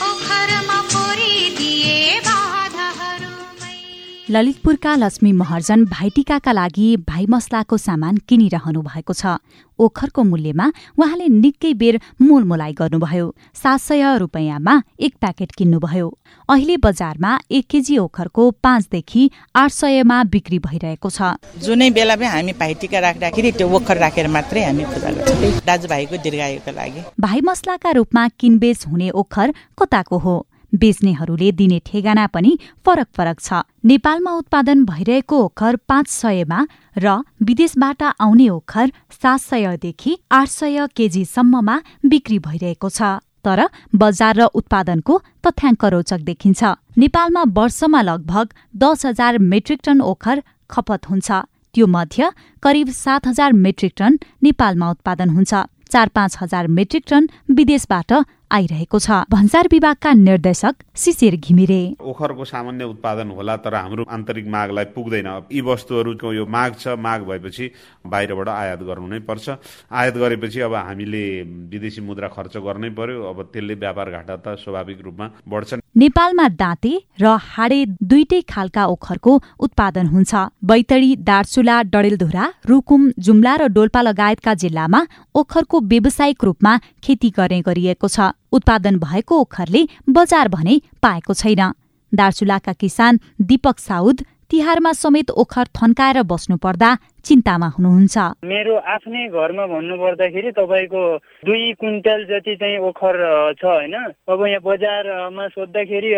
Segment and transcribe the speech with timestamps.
[0.00, 0.27] Oh.
[4.30, 9.40] ललितपुरका Lakshmi Maharjan भाइटिकाका लागि भाइ मसलाको सामान किनिरहनु भएको छ।
[9.78, 10.66] ओखरको मूल्यमा
[10.98, 16.08] उहाँले निकै बेर मोलमोलाइ गर्नुभयो। सात सय रुपियाँमा एक प्याकेट किन्नुभयो।
[16.48, 21.32] अहिले बजारमा एक केजी ओखरको पाँचदेखि आठ सयमा बिक्री भइरहेको छ।
[21.64, 26.76] जुनै बेला पनि हामी भाइटिका राख्दाखेरि त्यो ओखर राखेर मात्रै हामी पूजा गर्छौँ। दाजुभाइको दीर्घायुको
[26.76, 30.36] लागि। भाइ मसलाका रूपमा किनबेच हुने ओखर कताको हो?
[30.72, 36.60] बेच्नेहरूले दिने ठेगाना पनि फरक फरक छ। नेपालमा उत्पादन भइरहेको ओखर पाँच सयमा
[36.96, 37.06] र
[37.42, 41.76] विदेशबाट आउने ओखर सात सयदेखि आठ सय केजीसम्ममा
[42.06, 43.00] बिक्री भइरहेको छ।
[43.44, 43.60] तर
[43.94, 45.14] बजार र उत्पादनको
[45.46, 46.62] तथ्याङ्क रोचक देखिन्छ।
[46.98, 51.28] नेपालमा वर्षमा लगभग दस हजार मेट्रिक टन ओखर खपत हुन्छ।
[51.74, 52.30] त्यो मध्य
[52.62, 55.54] करिब सात हजार मेट्रिक टन नेपालमा उत्पादन हुन्छ।
[55.88, 58.12] चार पाँच हजार मेट्रिक टन विदेशबाट
[58.50, 64.84] आइरहेको छ। भन्सार विभागका निर्देशक शिशिर घिमिरे। ओखरको सामान्य उत्पादन होला तर हाम्रो आन्तरिक मागलाई
[64.96, 67.70] पुग्दैन। यी वस्तुहरूको यो माग छ माग भएपछि
[68.06, 69.48] बाहिरबाट आयात गर्नु नै पर्छ।
[69.92, 75.00] आयात गरेपछि अब हामीले विदेशी मुद्रा खर्च गर्नै पर्यो। अब त्यसले व्यापार घाटा त स्वाभाविक
[75.00, 83.10] रूपमा बढ्छ। नेपालमा दाँते र हाडे दुईटै खालका ओखरको उत्पादन हुन्छ। बैतडी दार्चुला डडेलधुरा रुकुम
[83.18, 85.00] जुम्ला र डोल्पा लगायतका जिल्लामा
[85.34, 86.72] ओखरको व्यावसायिक रूपमा
[87.02, 91.62] खेती गर्ने गरिएको छ। उत्पादन भएको ओखरले बजार भने पाएको छैन।
[92.12, 96.90] दार्चुलाका किसान दीपक साउद तिहारमा समेत ओखर थन्काएर बस्नु पर्दा
[97.28, 98.16] चिन्तामा हुनुहुन्छ?
[98.44, 101.02] मेरो आफ्नै घरमा भन्नु पर्दाखेरि तपाईँको
[101.46, 103.16] दुई कुइन्टल जति चाहिँ ओखर
[103.60, 106.10] छ होइन अब यहाँ बजारमा सोद्धाखेरि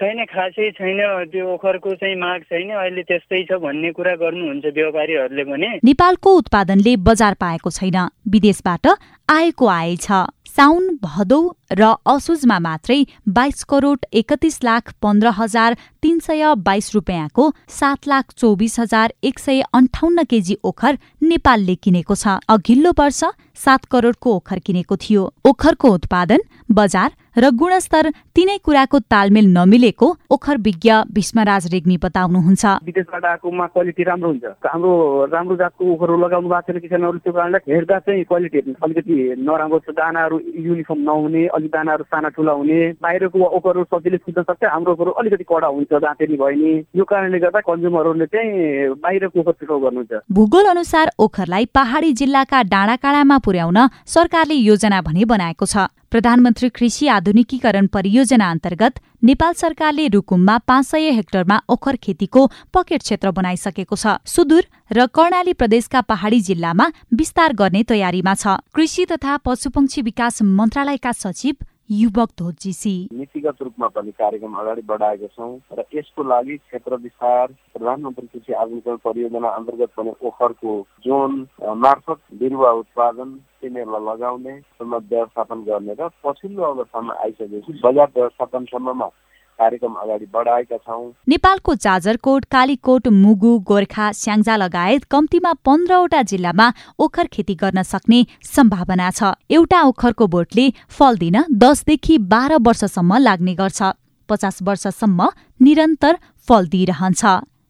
[0.00, 1.00] छैन खासै छैन
[1.32, 6.96] त्यो ओखरको चाहिँ माग छैन अहिले त्यस्तै छ भन्ने कुरा गर्नुहुन्छ व्यापारीहरूले भने। नेपालको उत्पादनले
[7.06, 8.86] बजार पाएको छैन विदेशबाट
[9.28, 11.40] आएको आए छ। साउन भदौ
[11.72, 18.30] र असुजमा मात्रै बाइस करोड एकतिस लाख पन्ध्र हजार तीन सय बाइस रुपियाँको सात लाख
[18.38, 23.22] चौबिस हजार एक सय अन्ठाउन्न केजी ओखर नेपालले किनेको छ। अघिल्लो वर्ष
[23.56, 26.40] सात करोडको ओखर किनेको थियो। ओखरको उत्पादन
[26.70, 34.02] बजार र गुणस्तर तिनै कुराको तालमेल नमिलेको ओखर विज्ञ भीष्मराज रेग्मी बताउनुहुन्छ। विदेशबाट आएकोमा क्वालिटी
[34.08, 34.92] राम्रो हुन्छ। हाम्रो
[35.32, 39.96] राम्रो जातको ओखरहरू लगाउनु भएको छैन किसानहरू त्यो कारणले हेर्दा चाहिँ क्वालिटी अलिकति नराम्रो छ।
[39.98, 45.12] दानाहरू युनिफर्म नहुने अलिक दानाहरू साना ठुला हुने बाहिरको ओखरहरू सजिलै फुट्न सक्छ हाम्रो ओखरहरू
[45.20, 50.22] अलिकति कडा हुन्छ। दाँतेनी भयो नि यो कारणले गर्दा कन्ज्युमरहरूले चाहिँ बाहिरको ओखर प्रिफर गर्नुहुन्छ।
[50.32, 57.86] भूगोल अनुसार ओखरलाई पहाडी जिल्लाका डाँडाकाँडामा पुर्याउन सरकारले योजना भने बनाएको छ। प्रधानमन्त्री कृषि आधुनिकीकरण
[57.86, 64.64] परियोजना अन्तर्गत नेपाल सरकारले रुकुममा पाँच सय हेक्टरमा ओखर खेतीको पकेट क्षेत्र बनाइसकेको छ। सुदूर
[64.92, 71.54] र कर्णाली प्रदेशका पहाडी जिल्लामा विस्तार गर्ने तयारीमा छ। कृषि तथा पशुपक्षी विकास मन्त्रालयका सचिव
[71.90, 78.26] युवक धोजीसी। नीतिगत रूपमा पनि कार्यक्रम अगाडि बढाएका छौँ र यसको लागि क्षेत्र विस्तार प्रधानमन्त्री
[78.26, 80.72] कृषि आधुनिकरण परियोजना अन्तर्गत पनि ओखरको
[81.06, 81.46] जोन
[81.78, 83.28] मार्फत बिरुवा उत्पादन
[83.62, 89.08] तिनीहरूलाई लगाउने व्यवस्थापन गर्ने र पछिल्लो अवस्थामा आइसकेपछि बजार व्यवस्थापनसम्ममा
[89.58, 96.66] कार्यक्रम अगाडि बढाएका छौँ। नेपालको जाजरकोट कालीकोट मुगु गोर्खा स्याङ्जा लगायत कम्तीमा पन्ध्रवटा जिल्लामा
[96.98, 103.54] ओखर खेती गर्न सक्ने सम्भावना छ। एउटा ओखरको बोटले फल दिन दसदेखि बाह्र वर्षसम्म लाग्ने
[103.56, 103.92] गर्छ।
[104.28, 105.28] पचास वर्षसम्म
[105.60, 106.18] निरन्तर
[106.48, 107.22] फल दिइरहन्छ।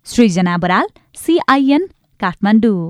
[0.06, 0.86] सृजना बराल
[1.16, 1.88] सिआइएन
[2.20, 2.86] काठमाडौँ।